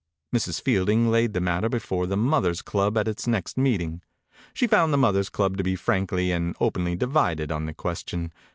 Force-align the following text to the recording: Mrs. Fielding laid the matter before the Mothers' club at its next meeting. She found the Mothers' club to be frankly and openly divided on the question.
Mrs. 0.35 0.59
Fielding 0.59 1.11
laid 1.11 1.33
the 1.33 1.39
matter 1.39 1.69
before 1.69 2.07
the 2.07 2.17
Mothers' 2.17 2.63
club 2.63 2.97
at 2.97 3.07
its 3.07 3.27
next 3.27 3.55
meeting. 3.55 4.01
She 4.51 4.65
found 4.65 4.91
the 4.91 4.97
Mothers' 4.97 5.29
club 5.29 5.57
to 5.57 5.63
be 5.63 5.75
frankly 5.75 6.31
and 6.31 6.55
openly 6.59 6.95
divided 6.95 7.51
on 7.51 7.67
the 7.67 7.73
question. 7.75 8.33